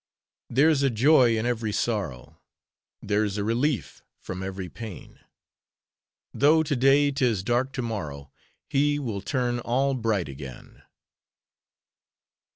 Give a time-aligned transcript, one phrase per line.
[0.49, 2.41] "There's a joy in every sorrow,
[3.03, 5.19] There's a relief from every pain;
[6.33, 8.31] Though to day 'tis dark to morrow
[8.67, 10.81] HE will turn all bright again."